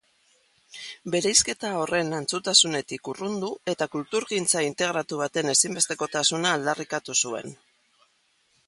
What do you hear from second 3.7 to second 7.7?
eta kulturgintza integratu baten ezinbestekotasuna aldarrikatu zuen.